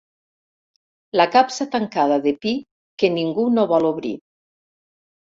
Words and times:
La 1.19 1.25
capsa 1.35 1.67
tancada 1.75 2.17
de 2.23 2.33
pi 2.45 2.53
que 3.03 3.09
ningú 3.17 3.45
no 3.57 3.67
vol 3.73 3.85
obrir. 3.91 4.15